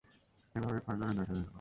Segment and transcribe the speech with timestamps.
[0.55, 1.41] এভাবেই ফজর উদয় হয়ে গেল।